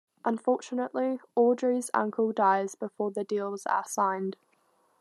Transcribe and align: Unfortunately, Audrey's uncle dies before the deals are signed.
Unfortunately, 0.25 1.19
Audrey's 1.35 1.91
uncle 1.93 2.31
dies 2.31 2.73
before 2.73 3.11
the 3.11 3.23
deals 3.23 3.67
are 3.67 3.85
signed. 3.85 4.35